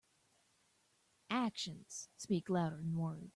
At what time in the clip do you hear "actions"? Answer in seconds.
1.29-2.09